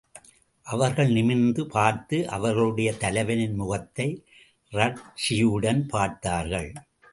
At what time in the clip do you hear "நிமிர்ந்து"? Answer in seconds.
1.11-1.67